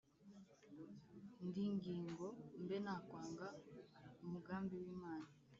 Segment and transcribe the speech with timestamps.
[1.47, 2.25] nd’ingingo
[2.63, 3.47] mbe nakwanga
[4.25, 5.27] umugambi w’imana